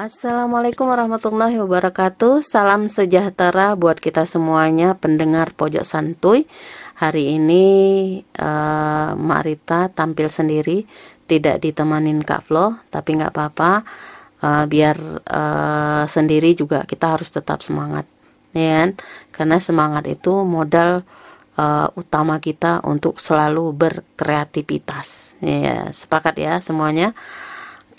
[0.00, 2.40] Assalamualaikum warahmatullahi wabarakatuh.
[2.40, 6.48] Salam sejahtera buat kita semuanya pendengar pojok santuy.
[6.96, 7.64] Hari ini
[8.40, 10.88] uh, Mak Rita tampil sendiri,
[11.28, 13.84] tidak ditemanin Kak Flo, tapi nggak apa-apa.
[14.40, 18.08] Uh, biar uh, sendiri juga kita harus tetap semangat,
[18.56, 18.90] ya kan?
[19.36, 21.04] Karena semangat itu modal
[21.60, 25.36] uh, utama kita untuk selalu berkreativitas.
[25.44, 27.12] Ya, sepakat ya semuanya.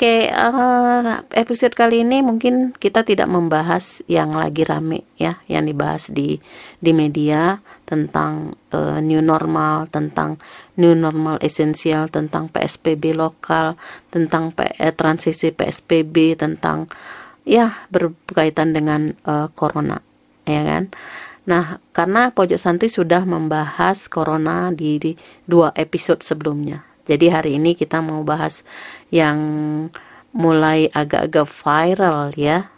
[0.01, 6.09] Oke, uh, episode kali ini mungkin kita tidak membahas yang lagi rame ya, yang dibahas
[6.09, 6.41] di
[6.81, 10.41] di media tentang uh, new normal, tentang
[10.73, 13.77] new normal esensial, tentang PSBB lokal,
[14.09, 16.89] tentang P eh, transisi PSBB, tentang
[17.45, 20.01] ya berkaitan dengan uh, corona,
[20.49, 20.89] ya kan?
[21.45, 25.13] Nah, karena Pojok Santi sudah membahas corona di, di
[25.45, 26.90] dua episode sebelumnya.
[27.11, 28.63] Jadi hari ini kita mau bahas
[29.11, 29.35] yang
[30.31, 32.71] mulai agak-agak viral ya,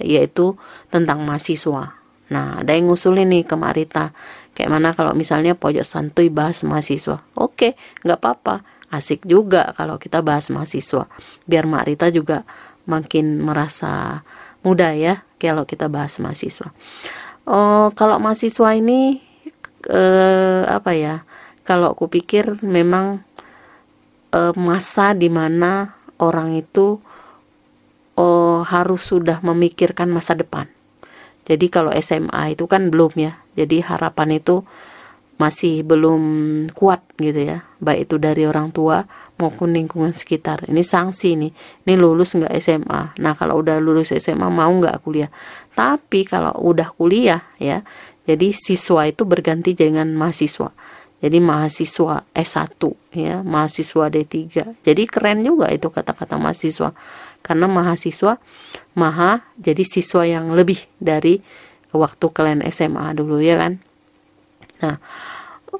[0.00, 0.56] yaitu
[0.88, 1.92] tentang mahasiswa.
[2.32, 4.16] Nah, ada yang ngusulin nih ke Marita,
[4.56, 7.20] kayak mana kalau misalnya pojok santuy bahas mahasiswa.
[7.36, 11.04] Oke, nggak apa-apa, asik juga kalau kita bahas mahasiswa.
[11.44, 12.48] Biar Marita juga
[12.88, 14.24] makin merasa
[14.64, 16.72] muda ya, kalau kita bahas mahasiswa.
[17.44, 19.20] Oh, kalau mahasiswa ini
[19.88, 21.24] eh, apa ya?
[21.68, 23.27] Kalau aku pikir memang
[24.32, 26.98] uh, masa di mana orang itu
[28.18, 30.66] uh, harus sudah memikirkan masa depan.
[31.48, 33.40] Jadi kalau SMA itu kan belum ya.
[33.56, 34.66] Jadi harapan itu
[35.40, 36.20] masih belum
[36.76, 37.64] kuat gitu ya.
[37.80, 39.06] Baik itu dari orang tua
[39.40, 40.68] maupun lingkungan sekitar.
[40.68, 41.52] Ini sanksi nih.
[41.88, 43.16] Ini lulus nggak SMA.
[43.16, 45.32] Nah kalau udah lulus SMA mau nggak kuliah.
[45.72, 47.80] Tapi kalau udah kuliah ya.
[48.28, 50.68] Jadi siswa itu berganti dengan mahasiswa
[51.18, 52.78] jadi mahasiswa S1
[53.10, 54.34] ya, mahasiswa D3.
[54.86, 56.94] Jadi keren juga itu kata-kata mahasiswa.
[57.42, 58.38] Karena mahasiswa
[58.94, 61.42] maha jadi siswa yang lebih dari
[61.90, 63.82] waktu kalian SMA dulu ya kan.
[64.78, 65.02] Nah,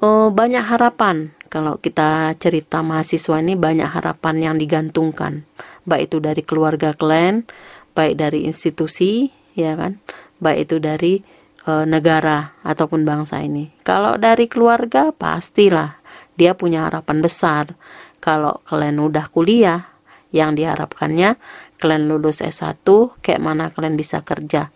[0.03, 5.47] oh, banyak harapan kalau kita cerita mahasiswa ini banyak harapan yang digantungkan.
[5.87, 7.47] Baik itu dari keluarga kalian,
[7.95, 10.03] baik dari institusi ya kan,
[10.43, 11.23] baik itu dari
[11.69, 13.69] e, negara ataupun bangsa ini.
[13.85, 16.01] Kalau dari keluarga pastilah
[16.33, 17.77] dia punya harapan besar.
[18.19, 19.99] Kalau kalian udah kuliah,
[20.29, 21.37] yang diharapkannya
[21.79, 22.85] kalian lulus S1,
[23.23, 24.69] kayak mana kalian bisa kerja.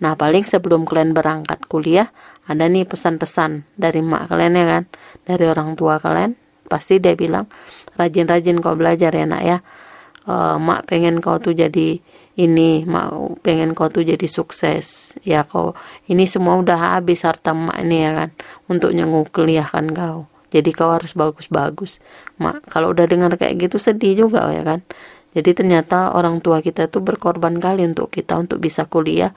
[0.00, 2.12] Nah, paling sebelum kalian berangkat kuliah,
[2.48, 4.84] ada nih pesan-pesan dari mak kalian ya kan,
[5.28, 6.36] dari orang tua kalian.
[6.70, 7.50] Pasti dia bilang,
[7.98, 9.58] rajin-rajin kau belajar ya nak ya.
[10.24, 12.00] E, mak pengen kau tuh jadi
[12.40, 15.12] ini mau pengen kau tuh jadi sukses.
[15.20, 15.76] Ya kau
[16.08, 18.30] ini semua udah habis harta mak ini ya kan.
[18.72, 20.24] Untuk nyenguk kuliahkan kau.
[20.48, 22.00] Jadi kau harus bagus-bagus.
[22.40, 24.80] Mak kalau udah dengar kayak gitu sedih juga ya kan.
[25.36, 29.36] Jadi ternyata orang tua kita tuh berkorban kali untuk kita untuk bisa kuliah.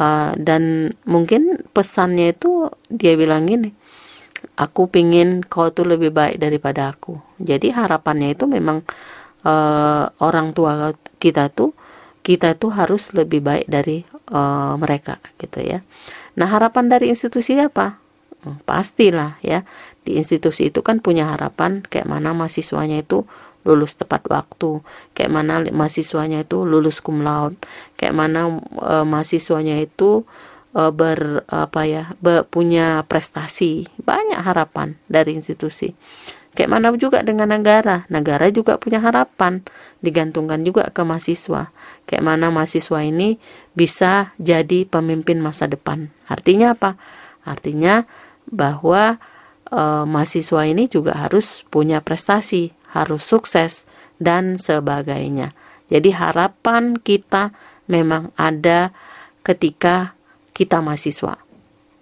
[0.00, 3.74] Uh, dan mungkin pesannya itu dia bilang gini
[4.56, 7.20] aku pingin kau tuh lebih baik daripada aku.
[7.40, 8.84] Jadi harapannya itu memang
[9.44, 11.76] uh, orang tua kita tuh
[12.20, 15.80] kita itu harus lebih baik dari uh, mereka gitu ya.
[16.36, 18.00] Nah harapan dari institusi apa?
[18.40, 19.68] Hmm, pastilah ya
[20.00, 23.28] di institusi itu kan punya harapan kayak mana mahasiswanya itu
[23.60, 24.80] lulus tepat waktu,
[25.12, 27.60] kayak mana mahasiswanya itu lulus cum laude,
[28.00, 28.48] kayak mana
[28.80, 30.24] uh, mahasiswanya itu
[30.72, 32.02] uh, ber apa ya
[32.48, 35.92] punya prestasi banyak harapan dari institusi.
[36.50, 39.62] Kayak mana juga dengan negara, negara juga punya harapan,
[40.02, 41.70] digantungkan juga ke mahasiswa.
[42.10, 43.38] Kayak mana mahasiswa ini
[43.78, 46.10] bisa jadi pemimpin masa depan.
[46.26, 46.98] Artinya apa?
[47.46, 48.02] Artinya
[48.50, 49.22] bahwa
[49.70, 53.86] e, mahasiswa ini juga harus punya prestasi, harus sukses
[54.18, 55.54] dan sebagainya.
[55.86, 57.54] Jadi harapan kita
[57.86, 58.90] memang ada
[59.46, 60.18] ketika
[60.50, 61.38] kita mahasiswa.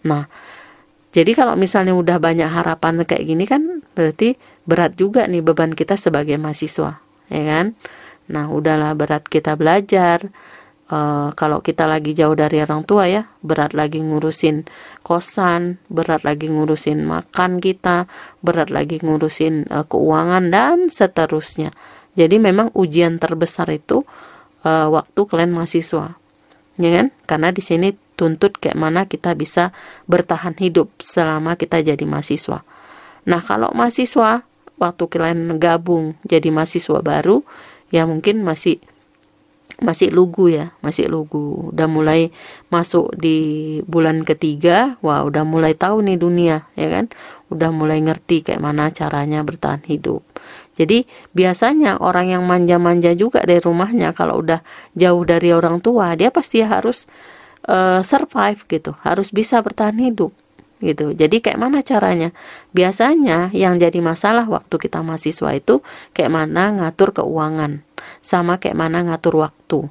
[0.09, 0.25] Nah,
[1.19, 4.39] jadi kalau misalnya udah banyak harapan kayak gini kan berarti
[4.71, 7.75] berat juga nih beban kita sebagai mahasiswa, ya kan?
[8.31, 10.31] Nah, udahlah berat kita belajar.
[10.89, 14.65] Uh, kalau kita lagi jauh dari orang tua ya, berat lagi ngurusin
[15.03, 18.07] kosan, berat lagi ngurusin makan kita,
[18.41, 21.75] berat lagi ngurusin uh, keuangan dan seterusnya.
[22.15, 24.07] Jadi memang ujian terbesar itu
[24.65, 26.15] uh, waktu kalian mahasiswa,
[26.79, 27.13] ya kan?
[27.27, 29.71] Karena di sini tuntut kayak mana kita bisa
[30.11, 32.67] bertahan hidup selama kita jadi mahasiswa.
[33.31, 34.43] Nah kalau mahasiswa
[34.83, 37.47] waktu kalian gabung jadi mahasiswa baru
[37.95, 38.83] ya mungkin masih
[39.79, 41.71] masih lugu ya, masih lugu.
[41.71, 42.35] Udah mulai
[42.67, 47.07] masuk di bulan ketiga, wah udah mulai tahu nih dunia, ya kan?
[47.55, 50.27] Udah mulai ngerti kayak mana caranya bertahan hidup.
[50.75, 54.63] Jadi biasanya orang yang manja-manja juga dari rumahnya kalau udah
[54.95, 57.07] jauh dari orang tua, dia pasti harus
[57.67, 60.31] uh, survive gitu, harus bisa bertahan hidup
[60.79, 61.11] gitu.
[61.11, 62.31] Jadi kayak mana caranya?
[62.71, 65.83] Biasanya yang jadi masalah waktu kita mahasiswa itu
[66.15, 67.83] kayak mana ngatur keuangan,
[68.23, 69.91] sama kayak mana ngatur waktu,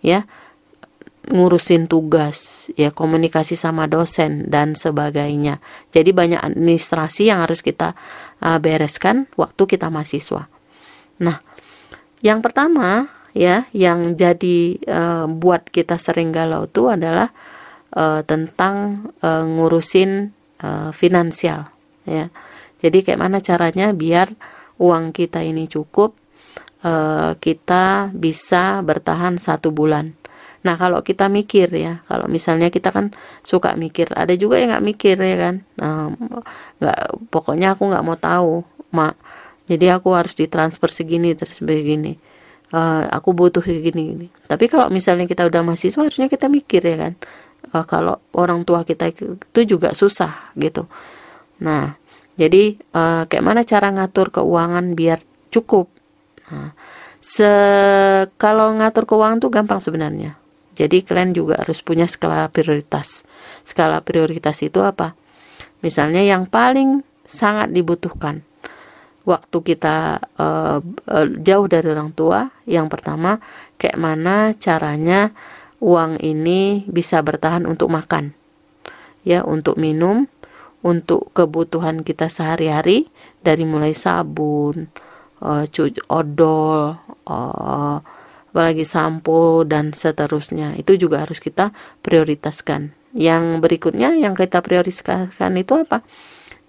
[0.00, 0.24] ya
[1.22, 5.62] ngurusin tugas, ya komunikasi sama dosen dan sebagainya.
[5.94, 7.94] Jadi banyak administrasi yang harus kita
[8.42, 10.50] uh, bereskan waktu kita mahasiswa.
[11.22, 11.38] Nah,
[12.26, 17.32] yang pertama ya yang jadi uh, buat kita sering galau itu adalah
[17.96, 21.68] uh, tentang uh, ngurusin uh, finansial
[22.04, 22.28] ya.
[22.82, 24.34] Jadi kayak mana caranya biar
[24.82, 26.18] uang kita ini cukup
[26.82, 30.18] uh, kita bisa bertahan satu bulan.
[30.62, 33.10] Nah kalau kita mikir ya, kalau misalnya kita kan
[33.42, 36.06] suka mikir, ada juga yang nggak mikir ya kan, nah,
[36.78, 36.98] nggak
[37.34, 38.62] pokoknya aku nggak mau tahu,
[38.94, 39.18] mak.
[39.66, 42.18] Jadi aku harus ditransfer segini terus begini.
[42.72, 44.32] Uh, aku butuh segini.
[44.48, 47.12] Tapi kalau misalnya kita udah mahasiswa harusnya kita mikir ya kan,
[47.76, 50.88] uh, kalau orang tua kita itu juga susah gitu.
[51.60, 52.00] Nah,
[52.40, 55.20] jadi uh, kayak mana cara ngatur keuangan biar
[55.52, 55.92] cukup?
[56.48, 56.72] Nah,
[57.20, 57.52] se
[58.40, 60.40] kalau ngatur keuangan tuh gampang sebenarnya.
[60.72, 63.28] Jadi kalian juga harus punya skala prioritas.
[63.68, 65.12] Skala prioritas itu apa?
[65.84, 68.40] Misalnya yang paling sangat dibutuhkan
[69.22, 73.38] waktu kita uh, uh, jauh dari orang tua, yang pertama
[73.78, 75.30] kayak mana caranya
[75.82, 78.34] uang ini bisa bertahan untuk makan,
[79.26, 80.26] ya, untuk minum,
[80.82, 83.10] untuk kebutuhan kita sehari-hari
[83.42, 84.90] dari mulai sabun,
[85.42, 85.66] uh,
[86.10, 87.98] odol, uh,
[88.52, 90.76] apalagi sampo dan seterusnya.
[90.76, 91.70] Itu juga harus kita
[92.02, 92.94] prioritaskan.
[93.12, 96.00] Yang berikutnya yang kita prioritaskan itu apa?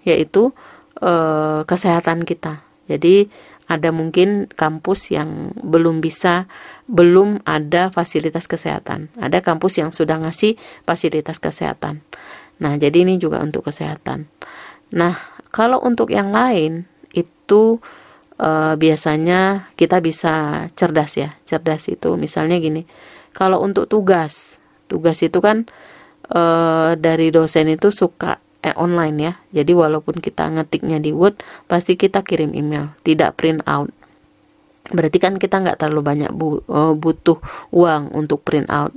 [0.04, 0.52] Yaitu
[1.00, 2.62] uh, kesehatan kita.
[2.84, 3.32] Jadi
[3.64, 6.44] ada mungkin kampus yang belum bisa
[6.84, 9.08] belum ada fasilitas kesehatan.
[9.16, 12.04] Ada kampus yang sudah ngasih fasilitas kesehatan.
[12.60, 14.28] Nah, jadi ini juga untuk kesehatan.
[14.92, 15.16] Nah,
[15.48, 16.84] kalau untuk yang lain
[17.16, 17.80] itu
[18.36, 21.32] uh, biasanya kita bisa cerdas ya.
[21.48, 22.84] Cerdas itu misalnya gini.
[23.32, 25.64] Kalau untuk tugas, tugas itu kan
[26.30, 29.32] uh, dari dosen itu suka eh, online ya.
[29.52, 33.92] Jadi walaupun kita ngetiknya di Word, pasti kita kirim email, tidak print out.
[34.88, 37.40] Berarti kan kita nggak terlalu banyak bu, uh, butuh
[37.72, 38.92] uang untuk print out.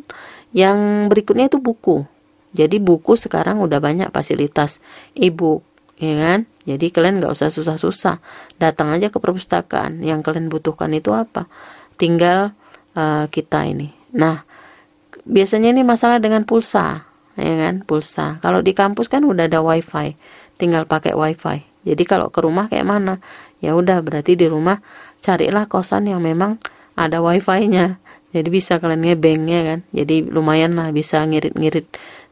[0.56, 2.08] Yang berikutnya itu buku.
[2.56, 4.80] Jadi buku sekarang udah banyak fasilitas
[5.14, 5.64] e-book,
[6.00, 6.40] ya kan?
[6.68, 8.20] Jadi kalian nggak usah susah-susah,
[8.60, 10.04] datang aja ke perpustakaan.
[10.04, 11.48] Yang kalian butuhkan itu apa?
[11.96, 12.52] Tinggal
[12.96, 13.96] uh, kita ini.
[14.16, 14.44] Nah,
[15.24, 17.07] biasanya ini masalah dengan pulsa
[17.38, 18.42] ya kan pulsa.
[18.42, 20.18] Kalau di kampus kan udah ada wifi
[20.58, 21.64] tinggal pakai wifi.
[21.88, 23.24] Jadi kalau ke rumah kayak mana?
[23.64, 24.84] Ya udah berarti di rumah
[25.24, 26.60] carilah kosan yang memang
[26.98, 28.02] ada wifi-nya.
[28.36, 29.80] Jadi bisa kalian ngebeng ya kan?
[29.96, 31.88] Jadi lumayan lah bisa ngirit-ngirit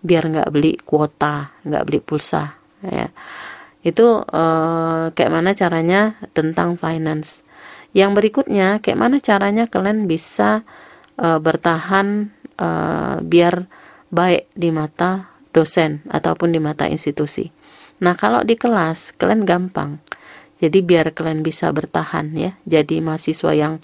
[0.05, 3.09] biar nggak beli kuota nggak beli pulsa ya.
[3.85, 7.45] Itu uh, kayak mana caranya tentang finance.
[7.95, 10.67] Yang berikutnya kayak mana caranya kalian bisa
[11.15, 13.71] uh, bertahan uh, biar
[14.11, 17.49] baik di mata dosen ataupun di mata institusi.
[18.03, 20.03] Nah, kalau di kelas kalian gampang.
[20.59, 22.55] Jadi biar kalian bisa bertahan ya.
[22.63, 23.83] Jadi mahasiswa yang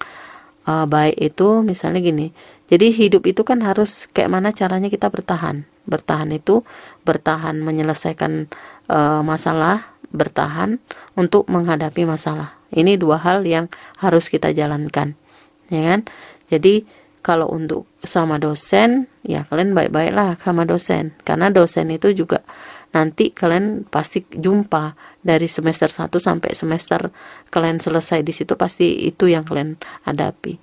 [0.67, 2.31] uh, baik itu misalnya gini.
[2.71, 5.67] Jadi hidup itu kan harus kayak mana caranya kita bertahan.
[5.83, 6.63] Bertahan itu
[7.03, 8.47] bertahan menyelesaikan
[8.87, 10.79] uh, masalah, bertahan
[11.19, 12.55] untuk menghadapi masalah.
[12.71, 13.67] Ini dua hal yang
[13.99, 15.19] harus kita jalankan.
[15.67, 16.07] Ya kan?
[16.47, 16.87] Jadi
[17.21, 21.13] kalau untuk sama dosen ya kalian baik-baiklah sama dosen.
[21.21, 22.41] Karena dosen itu juga
[22.91, 27.13] nanti kalian pasti jumpa dari semester 1 sampai semester
[27.53, 30.59] kalian selesai di situ pasti itu yang kalian hadapi.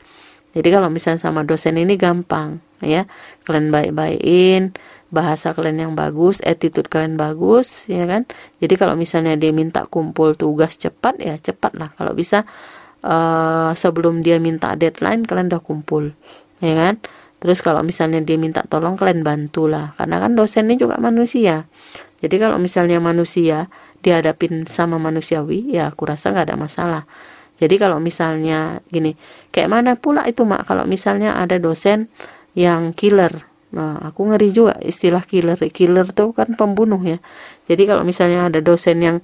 [0.52, 3.06] Jadi kalau misalnya sama dosen ini gampang ya.
[3.46, 4.74] Kalian baik-baikin
[5.08, 8.26] bahasa kalian yang bagus attitude kalian bagus ya kan.
[8.60, 12.44] Jadi kalau misalnya dia minta kumpul tugas cepat ya cepat lah kalau bisa
[13.04, 16.14] uh, sebelum dia minta deadline kalian udah kumpul
[16.62, 16.94] ya kan?
[17.38, 19.94] Terus kalau misalnya dia minta tolong kalian bantulah.
[19.94, 21.70] Karena kan dosen ini juga manusia.
[22.18, 23.70] Jadi kalau misalnya manusia
[24.02, 27.02] dihadapin sama manusiawi ya aku rasa nggak ada masalah.
[27.58, 29.14] Jadi kalau misalnya gini
[29.54, 30.66] kayak mana pula itu mak?
[30.66, 32.10] Kalau misalnya ada dosen
[32.58, 33.46] yang killer.
[33.70, 35.58] Nah aku ngeri juga istilah killer.
[35.70, 37.22] Killer tuh kan pembunuh ya.
[37.70, 39.18] Jadi kalau misalnya ada dosen yang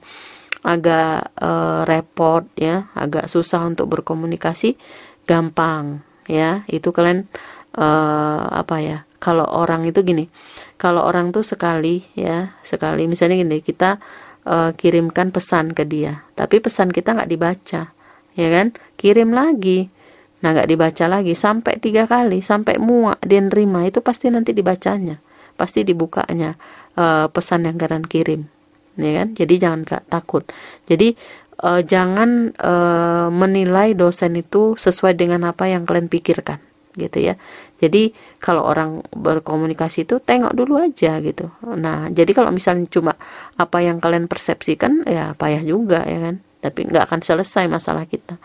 [0.64, 4.80] agak uh, repot ya agak susah untuk berkomunikasi
[5.28, 6.00] gampang
[6.30, 7.28] ya itu kalian
[7.76, 10.28] uh, apa ya kalau orang itu gini
[10.76, 14.02] kalau orang tuh sekali ya sekali misalnya gini kita
[14.44, 17.94] uh, kirimkan pesan ke dia tapi pesan kita nggak dibaca
[18.34, 18.74] ya kan?
[18.98, 19.88] Kirim lagi.
[20.42, 25.16] Nah nggak dibaca lagi sampai tiga kali sampai muak dia nerima itu pasti nanti dibacanya
[25.56, 26.58] pasti dibukanya
[26.98, 28.44] uh, pesan yang kalian kirim
[29.00, 29.32] ya kan?
[29.32, 30.44] Jadi jangan takut.
[30.84, 31.16] Jadi
[31.62, 36.58] uh, jangan uh, menilai dosen itu sesuai dengan apa yang kalian pikirkan
[36.94, 37.34] gitu ya.
[37.82, 41.50] Jadi kalau orang berkomunikasi itu tengok dulu aja gitu.
[41.74, 43.18] Nah, jadi kalau misalnya cuma
[43.58, 46.36] apa yang kalian persepsikan ya payah juga ya kan.
[46.62, 48.38] Tapi nggak akan selesai masalah kita.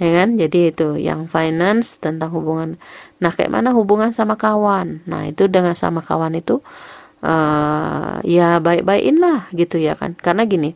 [0.00, 0.38] Ya kan?
[0.38, 2.80] Jadi itu yang finance tentang hubungan.
[3.20, 5.04] Nah, kayak mana hubungan sama kawan.
[5.04, 6.62] Nah, itu dengan sama kawan itu
[7.22, 10.16] uh, ya baik-baikin lah gitu ya kan.
[10.16, 10.72] Karena gini,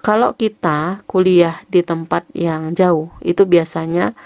[0.00, 4.16] kalau kita kuliah di tempat yang jauh, itu biasanya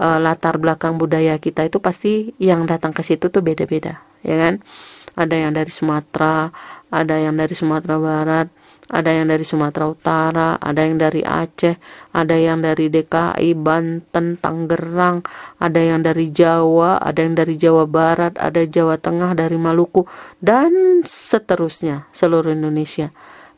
[0.00, 4.64] uh, latar belakang budaya kita itu pasti yang datang ke situ tuh beda-beda, ya kan?
[5.12, 6.48] Ada yang dari Sumatera,
[6.88, 8.48] ada yang dari Sumatera Barat,
[8.88, 11.76] ada yang dari Sumatera Utara, ada yang dari Aceh,
[12.16, 15.20] ada yang dari DKI, Banten, Tangerang,
[15.60, 20.08] ada yang dari Jawa, ada yang dari Jawa Barat, ada Jawa Tengah, dari Maluku,
[20.40, 23.12] dan seterusnya seluruh Indonesia.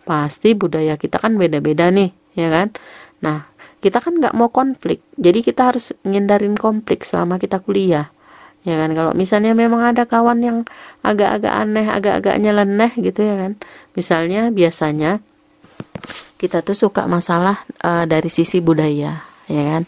[0.05, 2.73] Pasti budaya kita kan beda-beda nih, ya kan?
[3.25, 3.49] Nah,
[3.81, 5.05] kita kan nggak mau konflik.
[5.17, 8.09] Jadi kita harus ngindarin konflik selama kita kuliah
[8.65, 8.91] ya kan?
[8.97, 10.59] Kalau misalnya memang ada kawan yang
[11.05, 13.53] agak-agak aneh agak-agak nyeleneh gitu ya kan?
[13.95, 15.21] Misalnya biasanya
[16.41, 19.85] kita tuh suka masalah uh, dari sisi budaya ya kan?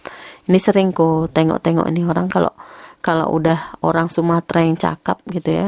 [0.46, 2.52] Ini sering kok tengok-tengok ini orang kalau
[3.02, 5.66] kalau udah orang Sumatera yang cakap gitu ya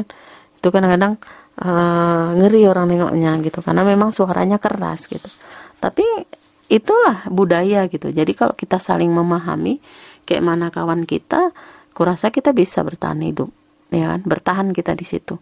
[0.58, 1.18] itu kadang-kadang
[1.58, 3.60] uh, ngeri orang nengoknya gitu.
[3.60, 5.26] Karena memang suaranya keras gitu.
[5.78, 6.04] Tapi
[6.68, 8.12] itulah budaya gitu.
[8.12, 9.80] Jadi kalau kita saling memahami
[10.28, 11.50] kayak mana kawan kita
[11.96, 13.50] kurasa kita bisa bertahan hidup
[13.90, 14.20] ya kan?
[14.22, 15.40] Bertahan kita di situ.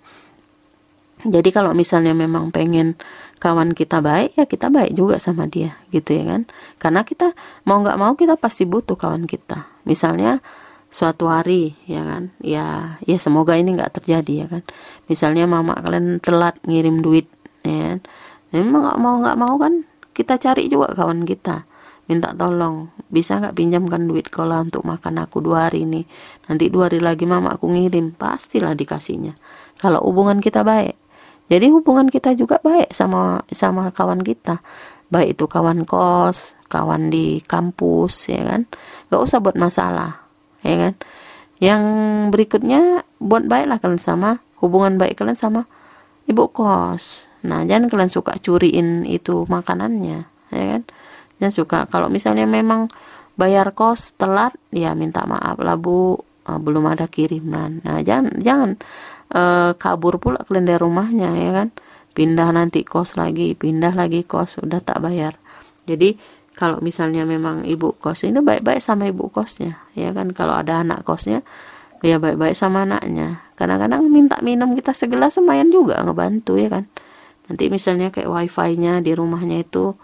[1.24, 2.94] Jadi kalau misalnya memang pengen
[3.40, 6.42] kawan kita baik ya kita baik juga sama dia gitu ya kan?
[6.76, 7.32] Karena kita
[7.64, 9.66] mau nggak mau kita pasti butuh kawan kita.
[9.88, 10.40] Misalnya
[10.96, 12.32] suatu hari ya kan?
[12.40, 14.62] Ya ya semoga ini nggak terjadi ya kan?
[15.12, 17.28] Misalnya mama kalian telat ngirim duit
[17.60, 17.98] ya kan?
[18.56, 19.84] Memang nggak mau nggak mau kan?
[20.16, 21.68] Kita cari juga kawan kita.
[22.08, 26.08] Minta tolong bisa nggak pinjamkan duit kalau untuk makan aku dua hari ini?
[26.48, 29.36] Nanti dua hari lagi mama aku ngirim pastilah dikasihnya.
[29.76, 30.96] Kalau hubungan kita baik.
[31.52, 34.64] Jadi hubungan kita juga baik sama sama kawan kita.
[35.12, 38.64] Baik itu kawan kos kawan di kampus ya kan?
[39.12, 40.25] Nggak usah buat masalah
[40.66, 40.94] ya kan
[41.62, 41.82] yang
[42.34, 45.64] berikutnya buat baiklah kalian sama hubungan baik kalian sama
[46.26, 50.82] ibu kos Nah, jangan kalian suka curiin itu makanannya, ya kan?
[51.38, 52.90] Jangan suka kalau misalnya memang
[53.38, 56.18] bayar kos telat, ya minta maaf lah Bu,
[56.48, 57.84] uh, belum ada kiriman.
[57.86, 58.70] Nah, jangan jangan
[59.30, 61.68] uh, kabur pula kalian dari rumahnya, ya kan?
[62.16, 65.38] Pindah nanti kos lagi, pindah lagi kos, udah tak bayar.
[65.86, 66.18] Jadi
[66.56, 70.32] kalau misalnya memang ibu kos ini baik-baik sama ibu kosnya, ya kan?
[70.32, 71.44] Kalau ada anak kosnya,
[72.00, 73.44] ya baik-baik sama anaknya.
[73.60, 76.88] Kadang-kadang minta minum kita segelas lumayan juga ngebantu ya kan
[77.46, 79.94] nanti misalnya kayak wifi-nya di rumahnya itu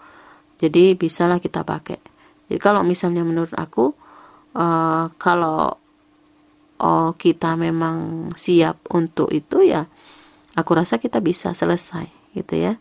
[0.59, 1.99] jadi bisalah kita pakai
[2.47, 3.91] jadi kalau misalnya menurut aku
[4.55, 5.75] uh, kalau
[6.79, 9.83] uh, kita memang siap untuk itu ya
[10.55, 12.79] aku rasa kita bisa selesai gitu ya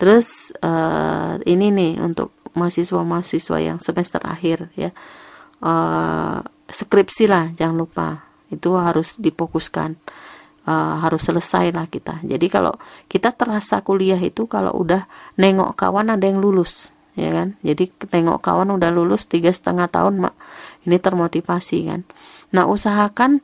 [0.00, 4.94] terus uh, ini nih untuk mahasiswa-mahasiswa yang semester akhir ya
[5.64, 8.08] uh, skripsi lah jangan lupa
[8.48, 9.96] itu harus difokuskan
[10.68, 12.20] uh, harus selesai lah kita.
[12.24, 12.76] Jadi kalau
[13.08, 15.08] kita terasa kuliah itu kalau udah
[15.40, 17.56] nengok kawan ada yang lulus, ya kan?
[17.64, 20.34] Jadi tengok kawan udah lulus tiga setengah tahun, mak
[20.84, 22.00] ini termotivasi kan.
[22.52, 23.40] Nah usahakan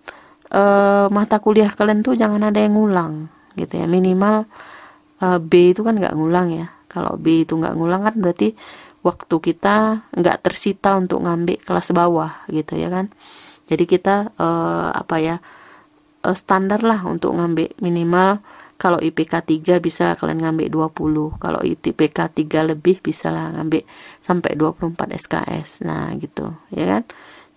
[0.52, 3.86] uh, mata kuliah kalian tuh jangan ada yang ngulang, gitu ya.
[3.88, 4.44] Minimal
[5.24, 6.68] uh, B itu kan nggak ngulang ya.
[6.88, 8.54] Kalau B itu nggak ngulang kan berarti
[9.04, 13.12] waktu kita nggak tersita untuk ngambil kelas bawah gitu ya kan.
[13.68, 15.36] Jadi kita uh, apa ya?
[16.24, 17.76] uh, standar lah untuk ngambil.
[17.84, 18.40] Minimal
[18.80, 23.86] kalau IPK 3 bisa kalian ngambil 20 kalau IPK 3 lebih bisa lah ngambil
[24.18, 27.02] sampai 24 SKS nah gitu ya kan.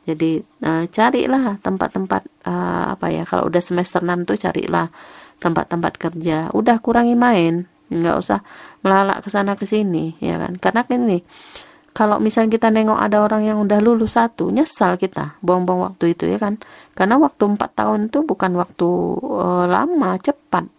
[0.08, 4.88] Jadi uh, carilah tempat-tempat uh, apa ya kalau udah semester 6 tuh carilah
[5.39, 6.48] tempat-tempat kerja.
[6.56, 8.39] Udah kurangi main nggak usah
[8.84, 10.56] melalak ke sana ke sini ya kan?
[10.60, 11.20] Karena kan ini
[11.98, 16.29] kalau misalnya kita nengok ada orang yang udah lulus satu nyesal kita buang-buang waktu itu
[16.29, 16.62] ya kan?
[16.94, 20.70] Karena waktu empat tahun itu bukan waktu uh, lama cepat.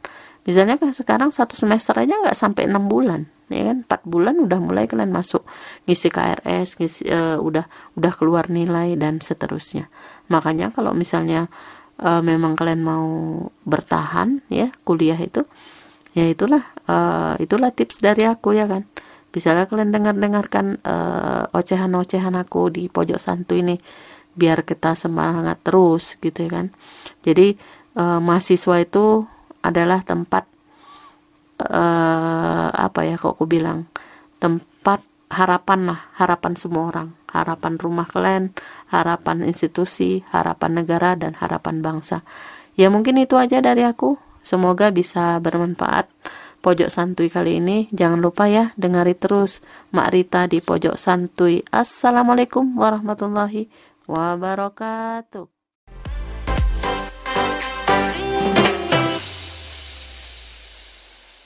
[0.47, 3.83] Misalnya kan sekarang satu semester aja nggak sampai enam bulan ya kan?
[3.83, 5.43] Empat bulan udah mulai kalian masuk
[5.91, 7.67] ngisi KRS ngisi uh, udah
[7.99, 9.91] udah keluar nilai dan seterusnya.
[10.31, 11.51] Makanya kalau misalnya
[11.99, 13.07] uh, memang kalian mau
[13.67, 15.43] bertahan ya kuliah itu
[16.19, 18.91] ya itulah uh, itulah tips dari aku ya kan.
[19.31, 23.79] Misalnya kalian dengar-dengarkan uh, ocehan-ocehan aku di pojok santu ini
[24.35, 26.67] biar kita semangat terus gitu ya kan.
[27.23, 27.55] Jadi
[27.95, 29.31] uh, mahasiswa itu
[29.63, 30.49] adalah tempat
[31.71, 33.87] uh, apa ya kok aku bilang
[34.43, 37.09] tempat harapan lah harapan semua orang.
[37.29, 38.57] Harapan rumah kalian
[38.89, 42.25] harapan institusi harapan negara dan harapan bangsa.
[42.81, 46.09] Ya mungkin itu aja dari aku semoga bisa bermanfaat
[46.61, 47.87] pojok santuy kali ini.
[47.95, 49.63] Jangan lupa ya dengari terus.
[49.95, 53.71] Mak Rita di pojok santuy assalamualaikum warahmatullahi
[54.09, 55.58] wabarakatuh